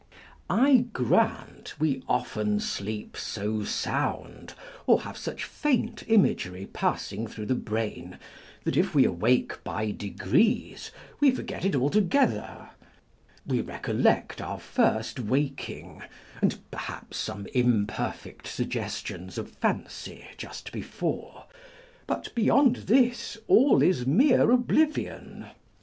I 0.49 0.85
grant, 0.93 1.79
we 1.79 2.01
often 2.09 2.59
sleep 2.59 3.15
so 3.15 3.63
sound, 3.63 4.55
or 4.87 5.01
have 5.01 5.15
such 5.15 5.43
faint 5.43 6.01
imagery 6.09 6.65
passing 6.65 7.27
through 7.27 7.45
the 7.45 7.53
brain, 7.53 8.17
that 8.63 8.75
if 8.75 8.95
we 8.95 9.05
awake 9.05 9.63
by 9.63 9.91
degrees, 9.91 10.89
we 11.19 11.29
forget 11.29 11.65
it 11.65 11.75
altogether: 11.75 12.71
we 13.45 13.61
recollect 13.61 14.41
our 14.41 14.59
first 14.59 15.19
waking, 15.19 16.01
and 16.41 16.57
perhaps 16.71 17.17
some 17.17 17.45
imperfect 17.53 18.47
suggestions 18.47 19.37
of 19.37 19.51
fancy 19.51 20.25
just 20.35 20.71
before; 20.71 21.45
but 22.07 22.33
beyond 22.33 22.77
this, 22.87 23.37
all 23.47 23.83
is 23.83 24.07
mere 24.07 24.51
ob 24.51 24.67
livion. 24.67 25.51